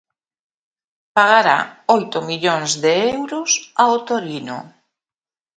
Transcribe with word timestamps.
Pagará 1.17 1.59
oito 1.97 2.17
millóns 2.29 2.71
de 2.83 2.91
euros 3.15 3.49
ao 3.81 3.93
Torino. 4.07 4.59